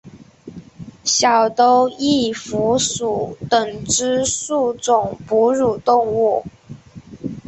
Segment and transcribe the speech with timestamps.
[1.03, 6.43] 小兜翼蝠属等之数种哺乳动物。